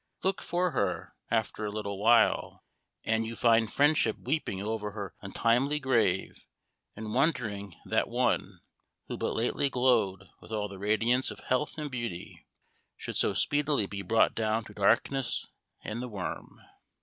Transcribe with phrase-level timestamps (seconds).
[0.23, 2.63] Look for her, after a little while,
[3.03, 6.47] and you find friendship weeping over her untimely grave,
[6.95, 8.61] and wondering that one,
[9.09, 12.47] who but lately glowed with all the radiance of health and beauty,
[12.97, 15.45] should so speedily be brought down to "darkness
[15.83, 16.59] and the worm."